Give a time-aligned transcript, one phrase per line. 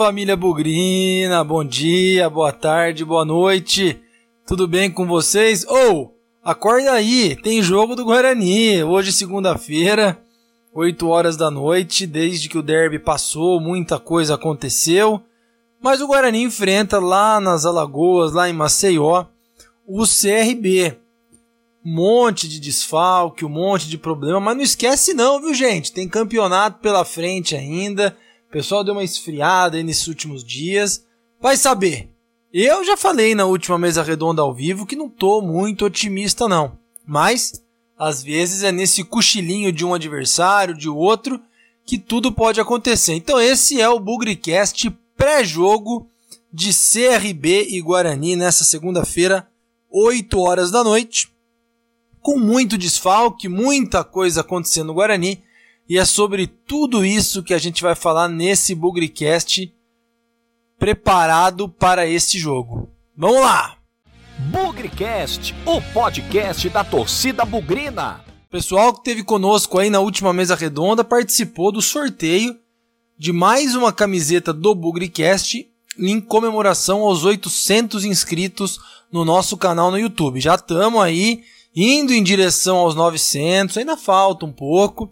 [0.00, 4.00] família Bugrina, bom dia, boa tarde, boa noite.
[4.46, 5.62] Tudo bem com vocês?
[5.68, 6.10] Ou, oh,
[6.42, 8.82] acorda aí, tem jogo do Guarani.
[8.82, 10.18] Hoje, segunda-feira,
[10.72, 12.06] 8 horas da noite.
[12.06, 15.20] Desde que o derby passou, muita coisa aconteceu.
[15.82, 19.26] Mas o Guarani enfrenta lá nas Alagoas, lá em Maceió,
[19.86, 20.96] o CRB.
[21.84, 25.92] Um monte de desfalque, um monte de problema, mas não esquece não, viu gente?
[25.92, 28.16] Tem campeonato pela frente ainda.
[28.50, 31.06] O pessoal deu uma esfriada aí nesses últimos dias.
[31.40, 32.10] Vai saber.
[32.52, 36.76] Eu já falei na última mesa redonda ao vivo que não tô muito otimista não.
[37.06, 37.64] Mas
[37.96, 41.40] às vezes é nesse cochilinho de um adversário, de outro,
[41.86, 43.14] que tudo pode acontecer.
[43.14, 46.10] Então esse é o Bugricast pré-jogo
[46.52, 49.48] de CRB e Guarani nessa segunda-feira,
[49.88, 51.32] 8 horas da noite.
[52.20, 55.40] Com muito desfalque, muita coisa acontecendo no Guarani,
[55.90, 59.74] e é sobre tudo isso que a gente vai falar nesse Bugricast
[60.78, 62.88] preparado para esse jogo.
[63.16, 63.76] Vamos lá!
[64.38, 68.24] Bugricast, o podcast da torcida bugrina.
[68.48, 72.56] Pessoal que teve conosco aí na última mesa redonda participou do sorteio
[73.18, 75.68] de mais uma camiseta do Bugricast
[75.98, 78.78] em comemoração aos 800 inscritos
[79.10, 80.40] no nosso canal no YouTube.
[80.40, 81.42] Já estamos aí
[81.74, 85.10] indo em direção aos 900, ainda falta um pouco,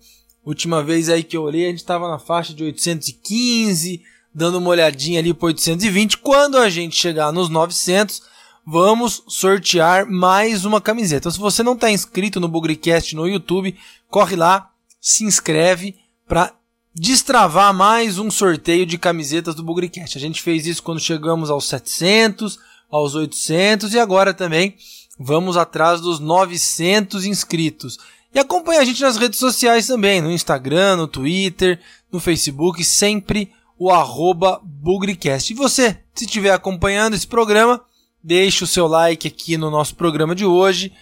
[0.49, 4.01] Última vez aí que eu olhei, a gente estava na faixa de 815,
[4.35, 6.17] dando uma olhadinha ali para 820.
[6.17, 8.23] Quando a gente chegar nos 900,
[8.67, 11.19] vamos sortear mais uma camiseta.
[11.19, 13.77] Então, se você não está inscrito no Bugricast no YouTube,
[14.09, 15.97] corre lá, se inscreve
[16.27, 16.55] para
[16.95, 20.17] destravar mais um sorteio de camisetas do Bugricast.
[20.17, 22.59] A gente fez isso quando chegamos aos 700,
[22.91, 24.77] aos 800 e agora também
[25.21, 27.99] vamos atrás dos 900 inscritos.
[28.35, 31.81] E acompanhe a gente nas redes sociais também, no Instagram, no Twitter,
[32.13, 35.53] no Facebook, sempre o arroba Bugricast.
[35.53, 37.81] E você, se estiver acompanhando esse programa,
[38.23, 40.93] deixe o seu like aqui no nosso programa de hoje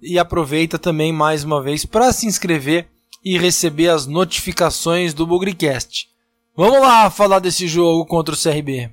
[0.00, 2.88] e aproveita também mais uma vez para se inscrever
[3.24, 6.08] e receber as notificações do Bugricast.
[6.56, 8.90] Vamos lá falar desse jogo contra o CRB.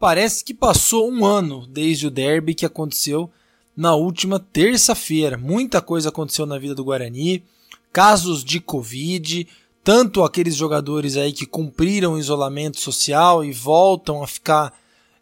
[0.00, 3.30] Parece que passou um ano desde o derby que aconteceu
[3.76, 5.36] na última terça-feira.
[5.36, 7.44] Muita coisa aconteceu na vida do Guarani,
[7.92, 9.46] casos de Covid,
[9.84, 14.72] tanto aqueles jogadores aí que cumpriram o isolamento social e voltam a ficar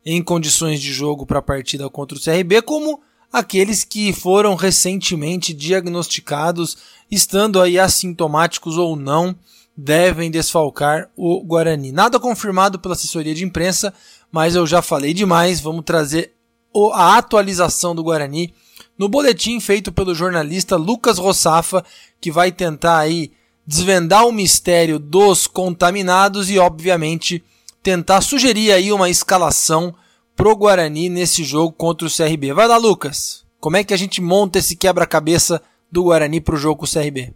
[0.07, 3.01] em condições de jogo para a partida contra o CRB, como
[3.33, 6.79] aqueles que foram recentemente diagnosticados,
[7.11, 9.35] estando aí assintomáticos ou não,
[9.81, 11.93] devem desfalcar o Guarani.
[11.93, 13.95] Nada confirmado pela assessoria de imprensa,
[14.31, 15.61] mas eu já falei demais.
[15.61, 16.33] Vamos trazer
[16.93, 18.55] a atualização do Guarani
[18.97, 21.85] no boletim feito pelo jornalista Lucas Rossafa,
[22.21, 23.33] que vai tentar aí
[23.67, 27.45] desvendar o mistério dos contaminados e, obviamente,
[27.83, 29.95] tentar sugerir aí uma escalação
[30.35, 32.53] pro Guarani nesse jogo contra o CRB.
[32.53, 33.45] Vai lá, Lucas.
[33.61, 35.61] Como é que a gente monta esse quebra-cabeça
[35.91, 37.35] do Guarani pro jogo com o CRB?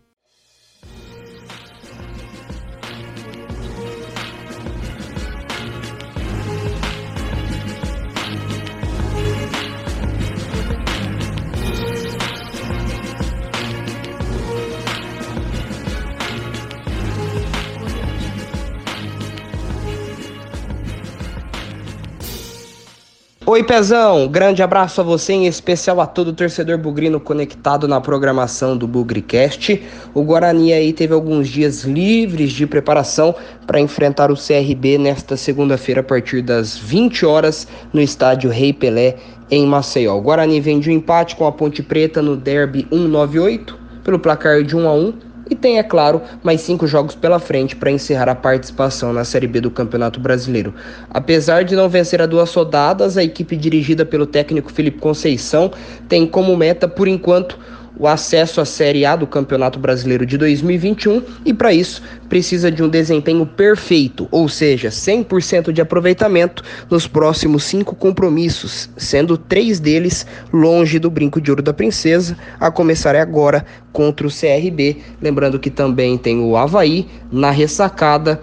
[23.53, 24.29] Oi, Pezão!
[24.29, 29.83] Grande abraço a você, em especial a todo torcedor bugrino conectado na programação do Bugricast.
[30.15, 33.35] O Guarani aí teve alguns dias livres de preparação
[33.67, 39.17] para enfrentar o CRB nesta segunda-feira a partir das 20 horas no estádio Rei Pelé
[39.51, 40.17] em Maceió.
[40.17, 44.63] O Guarani vem de um empate com a Ponte Preta no Derby 198 pelo placar
[44.63, 45.13] de 1 a 1
[45.53, 49.47] e tem, é claro, mais cinco jogos pela frente para encerrar a participação na Série
[49.47, 50.75] B do Campeonato Brasileiro.
[51.11, 55.71] Apesar de não vencer a duas rodadas, a equipe dirigida pelo técnico Felipe Conceição
[56.09, 57.59] tem como meta, por enquanto,
[57.97, 62.83] o acesso à Série A do Campeonato Brasileiro de 2021 e, para isso, precisa de
[62.83, 70.27] um desempenho perfeito, ou seja, 100% de aproveitamento nos próximos cinco compromissos, sendo três deles
[70.53, 74.99] longe do Brinco de Ouro da Princesa, a começar agora contra o CRB.
[75.21, 78.41] Lembrando que também tem o Havaí na ressacada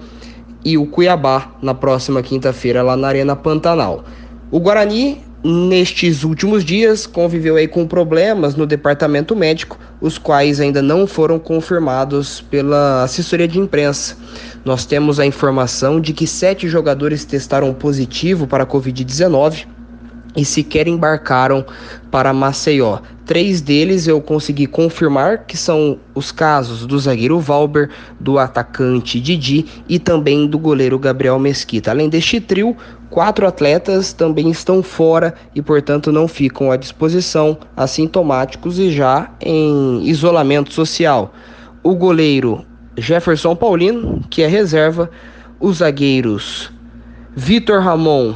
[0.63, 4.03] e o Cuiabá na próxima quinta-feira lá na Arena Pantanal.
[4.51, 10.81] O Guarani nestes últimos dias conviveu aí com problemas no departamento médico, os quais ainda
[10.81, 14.17] não foram confirmados pela assessoria de imprensa.
[14.65, 19.65] Nós temos a informação de que sete jogadores testaram positivo para a Covid-19
[20.35, 21.65] e sequer embarcaram
[22.11, 22.99] para Maceió.
[23.25, 27.89] Três deles eu consegui confirmar que são os casos do zagueiro Valber,
[28.19, 31.91] do atacante Didi e também do goleiro Gabriel Mesquita.
[31.91, 32.75] Além deste trio,
[33.09, 40.03] quatro atletas também estão fora e, portanto, não ficam à disposição, assintomáticos e já em
[40.03, 41.33] isolamento social.
[41.83, 42.65] O goleiro
[42.97, 45.09] Jefferson Paulino, que é reserva,
[45.59, 46.71] os zagueiros
[47.35, 48.33] Vitor Ramon,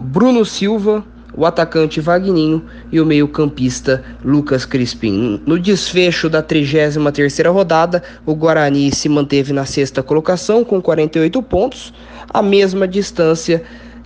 [0.00, 1.04] Bruno Silva,
[1.36, 5.40] o atacante Vagninho e o meio-campista Lucas Crispim.
[5.46, 11.92] No desfecho da 33ª rodada, o Guarani se manteve na sexta colocação com 48 pontos,
[12.28, 13.62] a mesma distância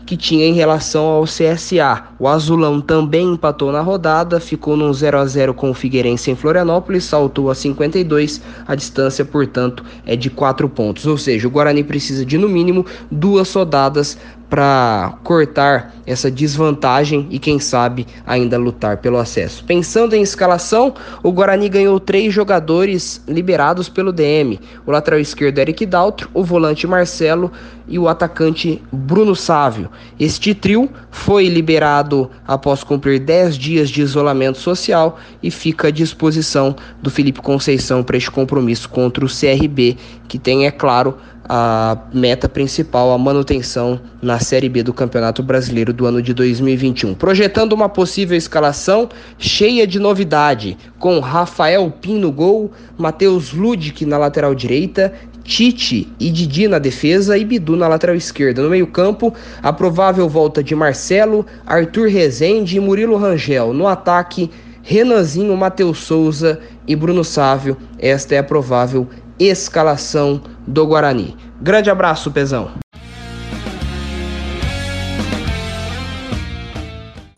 [0.08, 2.02] que tinha em relação ao CSA.
[2.19, 6.34] O Azulão também empatou na rodada, ficou num 0 a 0 com o Figueirense em
[6.34, 11.05] Florianópolis, saltou a 52, a distância, portanto, é de 4 pontos.
[11.05, 14.16] Ou seja, o Guarani precisa de no mínimo duas rodadas
[14.49, 19.62] para cortar essa desvantagem e quem sabe ainda lutar pelo acesso.
[19.64, 25.84] Pensando em escalação, o Guarani ganhou três jogadores liberados pelo DM: o lateral esquerdo Eric
[25.84, 27.52] Daltro, o volante Marcelo
[27.87, 29.90] e o atacante Bruno Sávio.
[30.18, 36.74] Este trio foi liberado após cumprir 10 dias de isolamento social e fica à disposição
[37.02, 39.96] do Felipe Conceição para este compromisso contra o CRB,
[40.26, 41.16] que tem, é claro,
[41.48, 47.14] a meta principal, a manutenção na Série B do Campeonato Brasileiro do ano de 2021.
[47.14, 49.08] Projetando uma possível escalação
[49.38, 55.14] cheia de novidade, com Rafael Pin no gol, Matheus Ludic na lateral direita,
[55.48, 58.60] Tite e Didi na defesa e Bidu na lateral esquerda.
[58.60, 63.72] No meio-campo, a provável volta de Marcelo, Arthur Rezende e Murilo Rangel.
[63.72, 64.50] No ataque,
[64.82, 67.78] Renanzinho, Matheus Souza e Bruno Sávio.
[67.98, 69.08] Esta é a provável
[69.38, 71.34] escalação do Guarani.
[71.62, 72.72] Grande abraço, Pezão.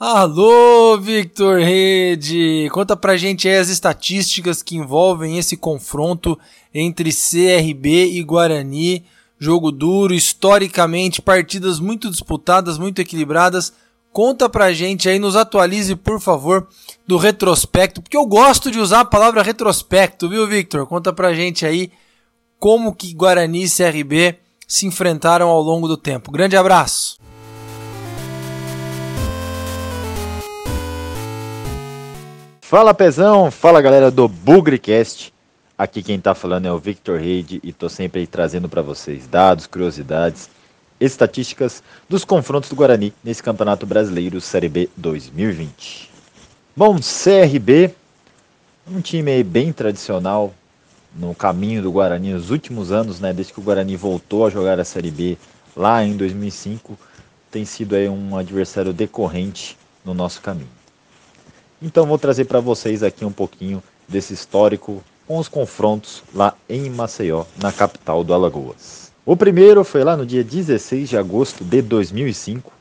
[0.02, 2.68] Alô, Victor Rede!
[2.72, 6.36] Conta pra gente as estatísticas que envolvem esse confronto
[6.75, 9.05] entre CRB e Guarani.
[9.38, 13.72] Jogo duro, historicamente, partidas muito disputadas, muito equilibradas.
[14.12, 16.69] Conta pra gente aí, nos atualize, por favor,
[17.06, 20.87] do retrospecto, porque eu gosto de usar a palavra retrospecto, viu, Victor?
[20.87, 21.93] Conta pra gente aí
[22.58, 26.31] como que Guarani e CRB se enfrentaram ao longo do tempo.
[26.31, 27.19] Grande abraço!
[32.61, 35.32] Fala Pezão, fala galera do Bugrecast.
[35.80, 39.66] Aqui quem tá falando é o Victor Reid e tô sempre trazendo para vocês dados,
[39.66, 40.50] curiosidades,
[41.00, 46.10] estatísticas dos confrontos do Guarani nesse Campeonato Brasileiro Série B 2020.
[46.76, 47.94] Bom, CRB,
[48.86, 50.52] um time bem tradicional
[51.16, 54.78] no caminho do Guarani nos últimos anos, né, desde que o Guarani voltou a jogar
[54.78, 55.38] a Série B
[55.74, 56.98] lá em 2005,
[57.50, 60.68] tem sido aí um adversário decorrente no nosso caminho.
[61.80, 66.90] Então vou trazer para vocês aqui um pouquinho desse histórico com os confrontos lá em
[66.90, 69.12] Maceió, na capital do Alagoas.
[69.24, 72.72] O primeiro foi lá no dia 16 de agosto de 2005,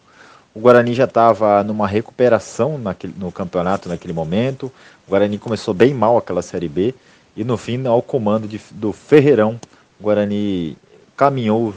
[0.55, 4.71] o Guarani já estava numa recuperação naquele, no campeonato naquele momento.
[5.05, 6.95] O Guarani começou bem mal aquela Série B.
[7.37, 9.59] E no fim, ao comando de, do Ferreirão,
[9.99, 10.75] o Guarani
[11.15, 11.75] caminhou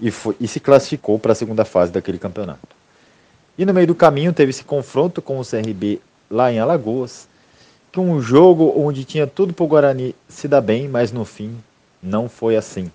[0.00, 2.74] e, foi, e se classificou para a segunda fase daquele campeonato.
[3.56, 7.28] E no meio do caminho teve esse confronto com o CRB lá em Alagoas,
[7.92, 11.56] que um jogo onde tinha tudo para o Guarani se dar bem, mas no fim
[12.02, 12.90] não foi assim.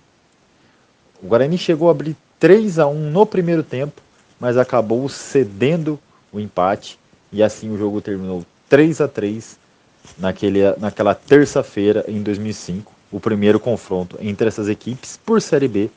[1.22, 4.06] O Guarani chegou a abrir 3 a 1 no primeiro tempo
[4.38, 5.98] mas acabou cedendo
[6.32, 6.98] o empate
[7.32, 9.56] e assim o jogo terminou 3 a 3
[10.18, 15.90] naquele, naquela terça-feira em 2005, o primeiro confronto entre essas equipes por Série B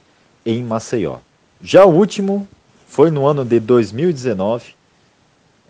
[0.45, 1.17] em Maceió.
[1.61, 2.47] Já o último
[2.87, 4.73] foi no ano de 2019,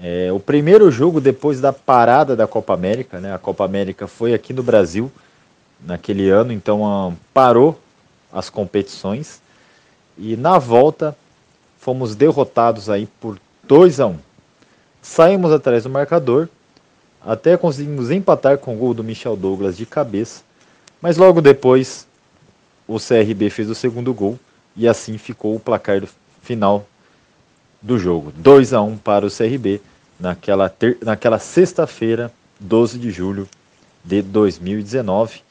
[0.02, 3.34] é, o primeiro jogo depois da parada da Copa América, né?
[3.34, 5.12] A Copa América foi aqui no Brasil
[5.86, 7.78] naquele ano, então um, parou
[8.32, 9.42] as competições
[10.18, 11.16] e na volta
[11.80, 14.18] fomos derrotados aí por 2 a 1.
[15.02, 16.48] Saímos atrás do marcador,
[17.22, 20.44] até conseguimos empatar com o gol do Michel Douglas de cabeça,
[21.02, 22.08] mas logo depois
[22.88, 24.40] o CRB fez o segundo gol
[24.76, 26.02] e assim ficou o placar
[26.42, 26.86] final
[27.82, 28.32] do jogo.
[28.36, 29.82] 2 a 1 para o CRB
[30.20, 30.98] naquela, ter...
[31.02, 33.48] naquela sexta-feira, 12 de julho
[34.04, 35.42] de 2019.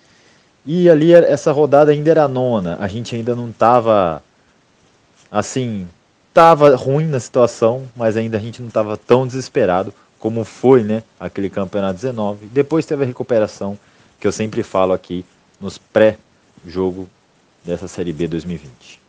[0.66, 4.22] E ali essa rodada ainda era nona, a gente ainda não estava
[5.30, 5.88] assim
[6.38, 11.02] estava ruim na situação, mas ainda a gente não estava tão desesperado como foi, né,
[11.18, 12.46] aquele campeonato 19.
[12.46, 13.76] Depois teve a recuperação
[14.20, 15.24] que eu sempre falo aqui
[15.60, 17.08] nos pré-jogo
[17.64, 19.00] dessa Série B 2020.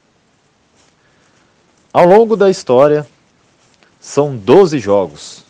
[1.94, 3.06] Ao longo da história,
[4.00, 5.44] são 12 jogos,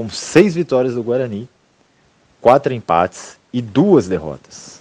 [0.00, 1.46] com 6 vitórias do Guarani,
[2.40, 4.80] 4 empates e 2 derrotas.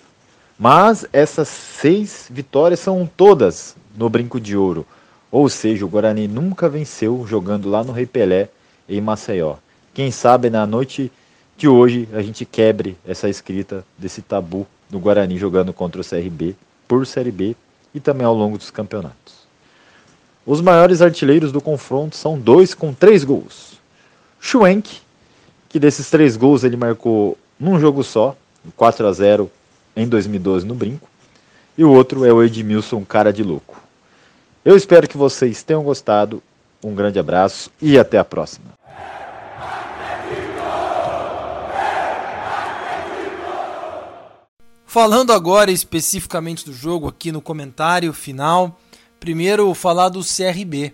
[0.57, 4.87] Mas essas 6 vitórias são todas no Brinco de Ouro,
[5.29, 8.47] ou seja, o Guarani nunca venceu jogando lá no Rei Pelé,
[8.87, 9.57] em Maceió.
[9.93, 11.11] Quem sabe na noite
[11.57, 16.55] de hoje a gente quebre essa escrita desse tabu do Guarani jogando contra o CRB
[16.87, 17.57] por Série B
[17.93, 19.33] e também ao longo dos campeonatos.
[20.45, 23.77] Os maiores artilheiros do confronto são dois com três gols.
[24.39, 25.01] Schwenk,
[25.69, 28.35] que desses três gols ele marcou num jogo só,
[28.75, 29.49] 4 a 0
[29.95, 31.07] em 2012 no Brinco,
[31.77, 33.81] e o outro é o Edmilson Cara de Louco.
[34.65, 36.43] Eu espero que vocês tenham gostado.
[36.83, 38.65] Um grande abraço e até a próxima.
[44.85, 48.79] Falando agora especificamente do jogo aqui no comentário final,
[49.19, 50.93] primeiro falar do CRB.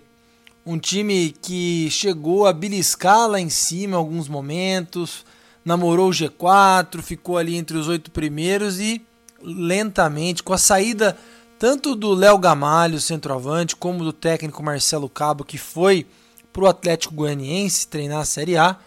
[0.66, 5.24] Um time que chegou a beliscar lá em cima em alguns momentos,
[5.64, 9.00] namorou o G4, ficou ali entre os oito primeiros e
[9.42, 11.16] lentamente, com a saída
[11.60, 16.08] tanto do Léo Gamalho, centroavante, como do técnico Marcelo Cabo, que foi
[16.52, 18.78] para o Atlético Goianiense treinar a Série A,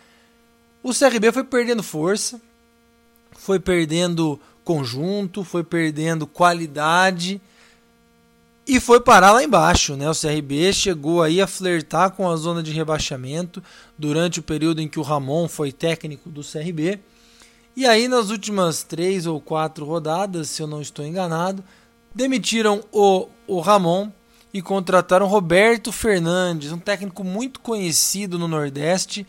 [0.82, 2.40] o CRB foi perdendo força,
[3.32, 7.40] foi perdendo conjunto, foi perdendo qualidade
[8.68, 10.10] e foi parar lá embaixo, né?
[10.10, 13.62] O CRB chegou aí a flertar com a zona de rebaixamento
[13.96, 17.00] durante o período em que o Ramon foi técnico do CRB.
[17.75, 21.64] E aí nas últimas três ou quatro rodadas, se eu não estou enganado,
[22.14, 24.10] demitiram o, o Ramon
[24.52, 29.26] e contrataram Roberto Fernandes, um técnico muito conhecido no Nordeste,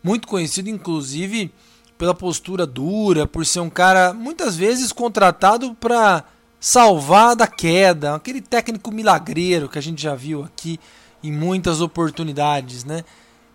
[0.00, 1.52] muito conhecido inclusive
[1.98, 6.24] pela postura dura, por ser um cara muitas vezes contratado para
[6.60, 10.80] salvar da queda, aquele técnico milagreiro que a gente já viu aqui
[11.22, 13.04] em muitas oportunidades, né?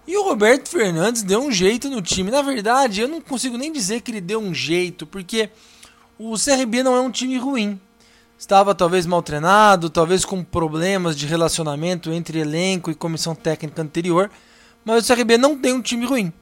[0.08, 2.32] E o Roberto Fernandes deu um jeito no time.
[2.32, 5.50] Na verdade, eu não consigo nem dizer que ele deu um jeito, porque
[6.18, 7.80] o CRB não é um time ruim
[8.42, 14.32] estava talvez mal treinado, talvez com problemas de relacionamento entre elenco e comissão técnica anterior,
[14.84, 16.34] mas o CRB não tem um time ruim.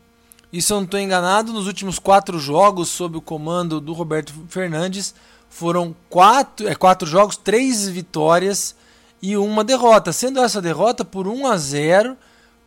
[0.54, 5.14] Se eu não estou enganado, nos últimos quatro jogos sob o comando do Roberto Fernandes
[5.50, 8.76] foram quatro, é, quatro jogos, três vitórias
[9.22, 12.18] e uma derrota, sendo essa derrota por 1 a 0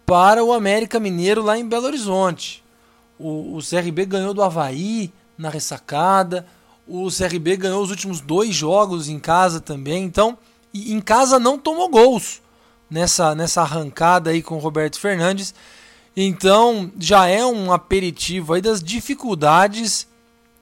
[0.04, 2.62] para o América Mineiro lá em Belo Horizonte.
[3.18, 6.46] O, o CRB ganhou do Havaí na ressacada,
[6.86, 10.04] o CRB ganhou os últimos dois jogos em casa também.
[10.04, 10.36] Então,
[10.74, 12.42] em casa não tomou gols
[12.90, 15.54] nessa, nessa arrancada aí com o Roberto Fernandes.
[16.14, 20.06] Então, já é um aperitivo aí das dificuldades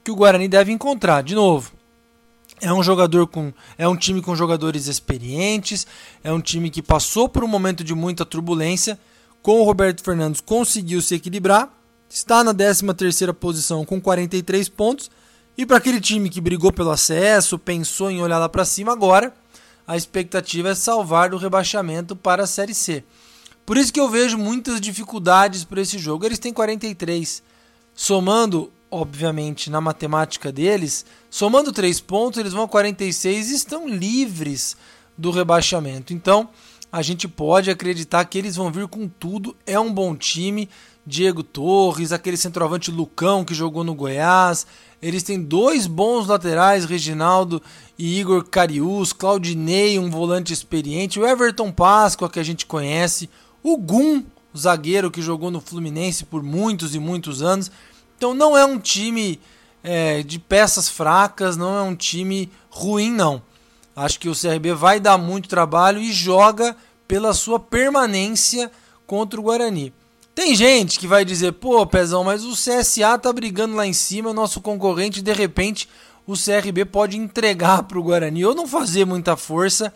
[0.05, 1.23] que o Guarani deve encontrar.
[1.23, 1.73] De novo,
[2.61, 5.87] é um jogador com é um time com jogadores experientes,
[6.23, 8.99] é um time que passou por um momento de muita turbulência.
[9.43, 11.73] Com o Roberto Fernandes conseguiu se equilibrar,
[12.09, 15.11] está na 13ª posição com 43 pontos
[15.57, 19.33] e para aquele time que brigou pelo acesso, pensou em olhar lá para cima agora,
[19.87, 23.05] a expectativa é salvar do rebaixamento para a Série C.
[23.67, 26.25] Por isso que eu vejo muitas dificuldades para esse jogo.
[26.25, 27.43] Eles têm 43.
[27.95, 34.77] Somando, obviamente, na matemática deles, somando 3 pontos, eles vão a 46 e estão livres
[35.17, 36.13] do rebaixamento.
[36.13, 36.49] Então,
[36.91, 39.57] a gente pode acreditar que eles vão vir com tudo.
[39.67, 40.69] É um bom time.
[41.07, 44.67] Diego Torres, aquele centroavante Lucão que jogou no Goiás,
[45.01, 47.61] eles têm dois bons laterais, Reginaldo
[47.99, 53.31] e Igor Carius, Claudinei, um volante experiente, o Everton Páscoa, que a gente conhece,
[53.63, 54.23] o Gum,
[54.57, 57.71] zagueiro que jogou no Fluminense por muitos e muitos anos.
[58.21, 59.41] Então não é um time
[59.83, 63.41] é, de peças fracas, não é um time ruim, não.
[63.97, 66.77] Acho que o CRB vai dar muito trabalho e joga
[67.09, 68.71] pela sua permanência
[69.07, 69.91] contra o Guarani.
[70.35, 74.35] Tem gente que vai dizer, pô, Pezão, mas o CSA tá brigando lá em cima,
[74.35, 75.89] nosso concorrente, de repente
[76.27, 79.91] o CRB pode entregar para o Guarani ou não fazer muita força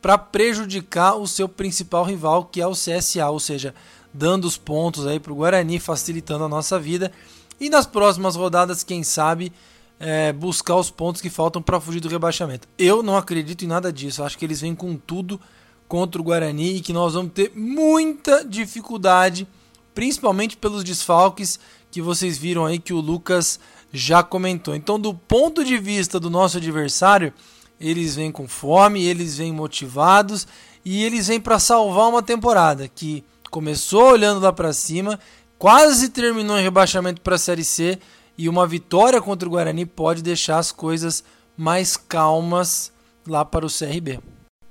[0.00, 3.74] para prejudicar o seu principal rival, que é o CSA, ou seja,
[4.14, 7.10] dando os pontos aí para o Guarani, facilitando a nossa vida.
[7.60, 9.52] E nas próximas rodadas, quem sabe,
[9.98, 12.68] é, buscar os pontos que faltam para fugir do rebaixamento.
[12.78, 14.22] Eu não acredito em nada disso.
[14.22, 15.40] Acho que eles vêm com tudo
[15.88, 19.46] contra o Guarani e que nós vamos ter muita dificuldade
[19.94, 21.58] principalmente pelos desfalques
[21.90, 23.58] que vocês viram aí que o Lucas
[23.90, 24.76] já comentou.
[24.76, 27.32] Então, do ponto de vista do nosso adversário,
[27.80, 30.46] eles vêm com fome, eles vêm motivados
[30.84, 35.18] e eles vêm para salvar uma temporada que começou olhando lá para cima,
[35.58, 37.98] quase terminou em rebaixamento para a Série C
[38.36, 41.24] e uma vitória contra o Guarani pode deixar as coisas
[41.56, 42.92] mais calmas
[43.26, 44.20] lá para o CRB.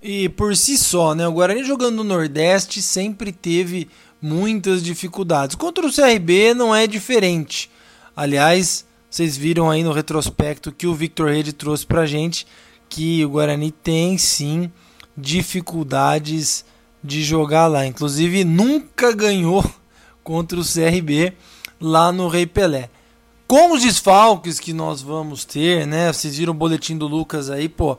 [0.02, 3.90] E por si só, né, o Guarani jogando no Nordeste sempre teve
[4.22, 5.56] muitas dificuldades.
[5.56, 7.72] Contra o CRB não é diferente.
[8.16, 12.46] Aliás, vocês viram aí no retrospecto que o Victor Rede trouxe pra gente
[12.88, 14.72] que o Guarani tem sim
[15.18, 16.64] dificuldades
[17.04, 17.86] de jogar lá.
[17.86, 19.64] Inclusive, nunca ganhou
[20.26, 21.34] contra o CRB
[21.80, 22.90] lá no Rei Pelé.
[23.48, 26.12] Com os desfalques que nós vamos ter, né?
[26.12, 27.96] Vocês viram o boletim do Lucas aí, pô.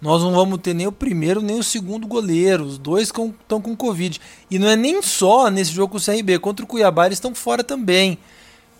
[0.00, 2.64] Nós não vamos ter nem o primeiro nem o segundo goleiro.
[2.64, 4.18] Os dois estão com Covid.
[4.50, 6.38] E não é nem só nesse jogo com o CRB.
[6.38, 8.18] Contra o Cuiabá eles estão fora também.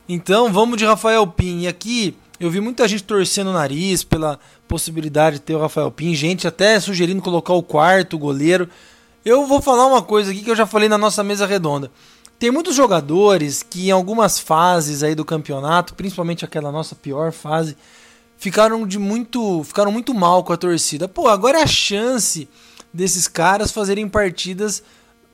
[0.09, 1.61] Então vamos de Rafael Pin.
[1.61, 5.91] E aqui eu vi muita gente torcendo o nariz pela possibilidade de ter o Rafael
[5.91, 6.15] Pin.
[6.15, 8.69] Gente até sugerindo colocar o quarto goleiro.
[9.23, 11.91] Eu vou falar uma coisa aqui que eu já falei na nossa mesa redonda.
[12.38, 17.76] Tem muitos jogadores que em algumas fases aí do campeonato, principalmente aquela nossa pior fase,
[18.37, 21.09] ficaram de muito, ficaram muito mal com a torcida.
[21.09, 22.49] Pô, agora é a chance
[22.93, 24.83] desses caras fazerem partidas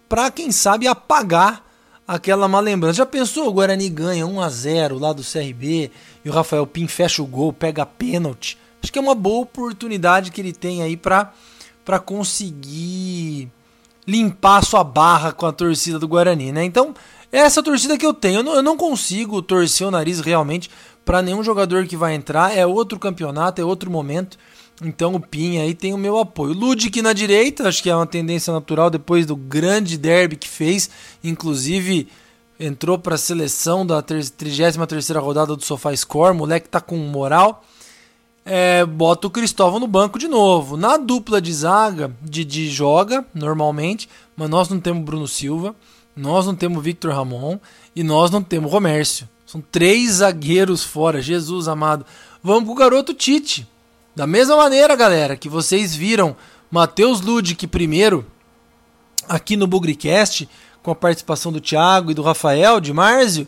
[0.08, 1.64] para quem sabe apagar
[2.06, 2.98] aquela má lembrança.
[2.98, 5.90] Já pensou o Guarani ganha 1 a 0 lá do CRB
[6.24, 8.58] e o Rafael Pim fecha o gol, pega pênalti.
[8.80, 11.32] Acho que é uma boa oportunidade que ele tem aí para
[11.84, 13.50] para conseguir
[14.06, 16.64] limpar sua barra com a torcida do Guarani, né?
[16.64, 16.94] Então,
[17.32, 18.40] é essa torcida que eu tenho.
[18.40, 20.70] Eu não, eu não consigo torcer o nariz realmente
[21.04, 22.56] para nenhum jogador que vai entrar.
[22.56, 24.36] É outro campeonato, é outro momento.
[24.82, 26.52] Então o Pinha aí tem o meu apoio.
[26.52, 30.90] Ludic na direita, acho que é uma tendência natural depois do grande derby que fez.
[31.22, 32.08] Inclusive
[32.58, 34.76] entrou para a seleção da 33
[35.16, 36.36] rodada do SofaScore.
[36.36, 37.64] Moleque tá com moral.
[38.44, 40.76] É, bota o Cristóvão no banco de novo.
[40.76, 45.74] Na dupla de zaga, Didi joga normalmente, mas nós não temos Bruno Silva,
[46.16, 47.58] nós não temos Victor Ramon
[47.94, 49.28] e nós não temos Romércio.
[49.46, 52.04] São três zagueiros fora, Jesus amado.
[52.42, 53.66] Vamos pro garoto Tite.
[54.14, 56.36] Da mesma maneira, galera, que vocês viram
[56.70, 58.26] Matheus Ludic primeiro
[59.28, 60.48] aqui no Bugricast,
[60.82, 63.46] com a participação do Thiago e do Rafael, de Márcio,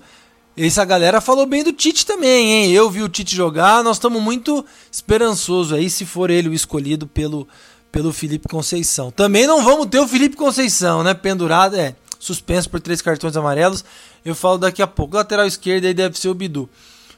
[0.57, 2.73] essa galera falou bem do Tite também, hein?
[2.73, 7.07] Eu vi o Tite jogar, nós estamos muito esperançosos aí se for ele o escolhido
[7.07, 7.49] pelo,
[7.91, 9.11] pelo Felipe Conceição.
[9.11, 11.13] Também não vamos ter o Felipe Conceição, né?
[11.13, 13.85] Pendurado, é, suspenso por três cartões amarelos.
[14.25, 15.17] Eu falo daqui a pouco.
[15.17, 16.69] Lateral esquerda aí deve ser o Bidu.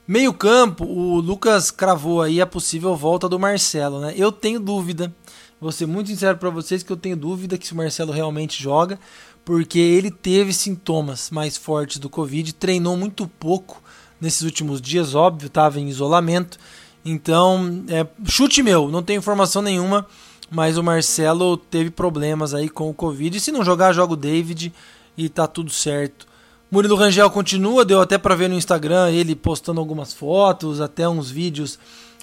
[0.09, 4.15] Meio campo, o Lucas cravou aí a possível volta do Marcelo, né?
[4.17, 5.13] Eu tenho dúvida,
[5.61, 8.63] vou ser muito sincero para vocês que eu tenho dúvida que se o Marcelo realmente
[8.63, 9.01] joga,
[9.47, 13.81] porque ele teve sintomas mais fortes do Covid, treinou muito pouco
[14.21, 16.59] nesses últimos dias, óbvio, estava em isolamento.
[17.05, 20.05] Então, é, chute meu, não tenho informação nenhuma,
[20.51, 23.37] mas o Marcelo teve problemas aí com o Covid.
[23.37, 24.75] E se não jogar, joga o David
[25.17, 26.27] e tá tudo certo.
[26.69, 31.31] Murilo Rangel continua, deu até para ver no Instagram ele postando algumas fotos, até uns
[31.31, 31.79] vídeos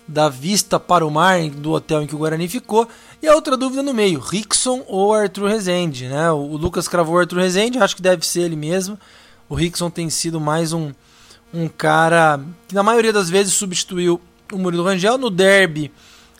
[0.08, 2.88] da vista para o mar do hotel em que o Guarani ficou.
[3.22, 6.32] E a outra dúvida no meio, Rickson ou Arthur Rezende, né?
[6.32, 9.00] O Lucas cravou Arthur Rezende, acho que deve ser ele mesmo.
[9.48, 10.92] O Rickson tem sido mais um,
[11.54, 14.20] um cara que na maioria das vezes substituiu
[14.52, 15.18] o Murilo Rangel.
[15.18, 15.92] No derby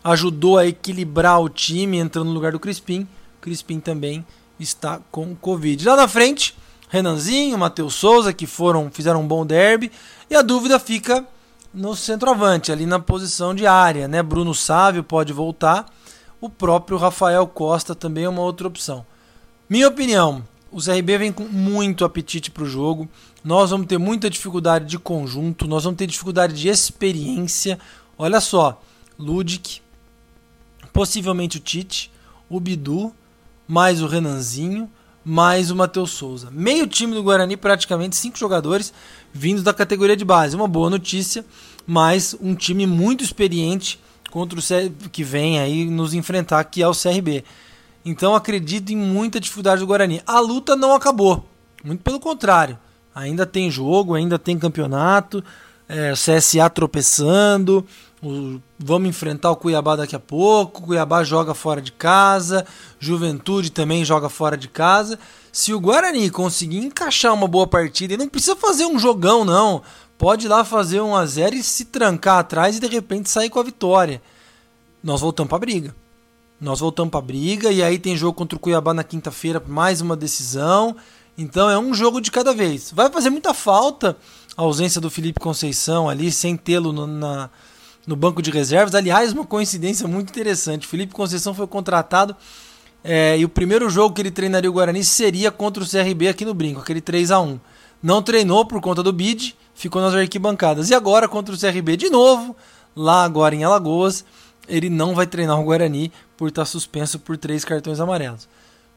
[0.02, 3.08] ajudou a equilibrar o time, entrando no lugar do Crispim.
[3.38, 4.24] O Crispim também
[4.58, 5.86] está com Covid.
[5.86, 6.54] Lá na frente,
[6.88, 9.90] Renanzinho, Matheus Souza, que foram fizeram um bom derby.
[10.28, 11.26] E a dúvida fica
[11.74, 14.06] no centroavante, ali na posição de área.
[14.06, 14.22] Né?
[14.22, 15.86] Bruno Sávio pode voltar.
[16.40, 19.04] O próprio Rafael Costa também é uma outra opção.
[19.68, 23.08] Minha opinião, o CRB vem com muito apetite para o jogo.
[23.42, 27.78] Nós vamos ter muita dificuldade de conjunto, nós vamos ter dificuldade de experiência.
[28.16, 28.80] Olha só,
[29.18, 29.80] Ludic,
[30.92, 32.10] possivelmente o Tite,
[32.48, 33.12] o Bidu,
[33.66, 34.90] mais o Renanzinho,
[35.24, 36.48] mais o Matheus Souza.
[36.50, 38.92] Meio time do Guarani, praticamente cinco jogadores
[39.32, 40.54] vindos da categoria de base.
[40.54, 41.44] Uma boa notícia,
[41.86, 43.98] mas um time muito experiente
[44.30, 44.92] contra o C...
[45.10, 47.44] que vem aí nos enfrentar, que é o CRB.
[48.04, 50.20] Então acredito em muita dificuldade do Guarani.
[50.26, 51.48] A luta não acabou,
[51.82, 52.78] muito pelo contrário.
[53.14, 55.42] Ainda tem jogo, ainda tem campeonato,
[55.88, 57.86] é, CSA tropeçando,
[58.24, 60.82] o, vamos enfrentar o Cuiabá daqui a pouco.
[60.82, 62.66] O Cuiabá joga fora de casa.
[62.98, 65.18] Juventude também joga fora de casa.
[65.52, 69.82] Se o Guarani conseguir encaixar uma boa partida, e não precisa fazer um jogão, não.
[70.16, 73.50] Pode ir lá fazer um a 0 e se trancar atrás e de repente sair
[73.50, 74.22] com a vitória.
[75.02, 75.94] Nós voltamos para a briga.
[76.60, 80.00] Nós voltamos para a briga e aí tem jogo contra o Cuiabá na quinta-feira, mais
[80.00, 80.96] uma decisão.
[81.36, 82.90] Então é um jogo de cada vez.
[82.90, 84.16] Vai fazer muita falta
[84.56, 87.50] a ausência do Felipe Conceição ali, sem tê-lo na,
[88.06, 88.94] no banco de reservas.
[88.94, 90.86] Aliás, uma coincidência muito interessante.
[90.86, 92.36] Felipe Conceição foi contratado
[93.02, 96.44] é, e o primeiro jogo que ele treinaria o Guarani seria contra o CRB aqui
[96.44, 97.60] no Brinco, aquele 3 a 1
[98.02, 100.88] Não treinou por conta do bid, ficou nas arquibancadas.
[100.88, 102.56] E agora contra o CRB de novo,
[102.96, 104.24] lá agora em Alagoas,
[104.66, 108.48] ele não vai treinar o Guarani por estar suspenso por três cartões amarelos.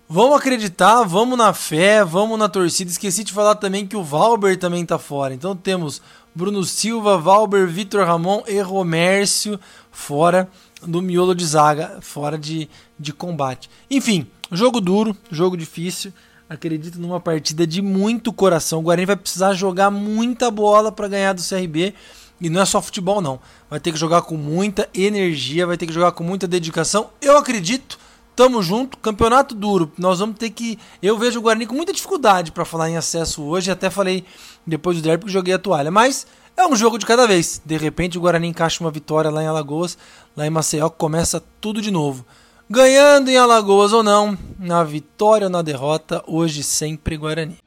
[0.09, 2.89] Vamos acreditar, vamos na fé, vamos na torcida.
[2.89, 5.33] Esqueci de falar também que o Valber também tá fora.
[5.33, 6.01] Então temos
[6.37, 9.59] Bruno Silva, Valber, Vitor Ramon e Romércio
[9.91, 10.47] fora
[10.83, 12.69] do miolo de zaga, fora de,
[12.99, 13.67] de combate.
[13.89, 16.13] Enfim, jogo duro, jogo difícil.
[16.47, 18.77] Acredito numa partida de muito coração.
[18.77, 21.95] O Guarani vai precisar jogar muita bola para ganhar do CRB.
[22.39, 23.39] E não é só futebol, não.
[23.67, 27.09] Vai ter que jogar com muita energia, vai ter que jogar com muita dedicação.
[27.19, 27.97] Eu acredito,
[28.37, 28.97] tamo junto.
[28.99, 29.91] Campeonato duro.
[29.97, 30.79] Nós vamos ter que.
[31.01, 33.71] Eu vejo o Guarani com muita dificuldade para falar em acesso hoje.
[33.71, 34.23] Até falei
[34.65, 35.91] depois do derby que joguei a toalha.
[35.91, 37.59] Mas é um jogo de cada vez.
[37.65, 39.97] De repente o Guarani encaixa uma vitória lá em Alagoas,
[40.35, 42.23] lá em Maceió, começa tudo de novo.
[42.69, 47.57] Ganhando em Alagoas ou não, na vitória ou na derrota, hoje sempre Guarani.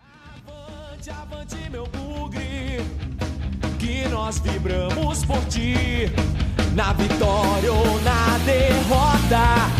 [0.47, 2.85] Avante, avante, meu bugre,
[3.79, 5.75] que nós vibramos por ti.
[6.75, 9.80] Na vitória ou na derrota,